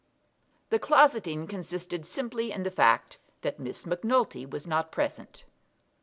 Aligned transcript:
The 0.71 0.79
"closeting" 0.79 1.47
consisted 1.47 2.07
simply 2.07 2.51
in 2.51 2.63
the 2.63 2.71
fact 2.71 3.19
that 3.41 3.59
Miss 3.59 3.85
Macnulty 3.85 4.47
was 4.47 4.65
not 4.65 4.91
present. 4.91 5.43